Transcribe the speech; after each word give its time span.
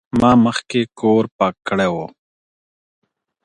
ما 0.19 0.31
مخکي 0.45 0.81
کور 0.99 1.23
پاک 1.37 1.55
کړی 1.67 1.89
و. 1.93 1.95